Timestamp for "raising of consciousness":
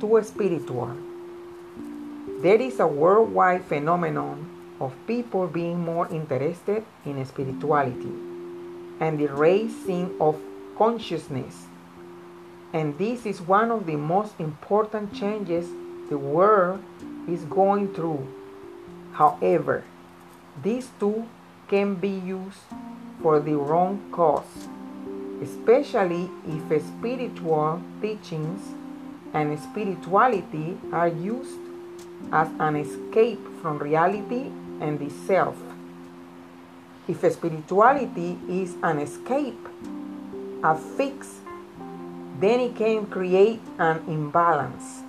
9.28-11.66